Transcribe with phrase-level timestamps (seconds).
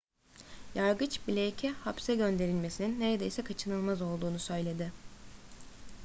[0.75, 4.91] yargıç blake'e hapse gönderilmesinin neredeyse kaçınılmaz olduğunu söyledi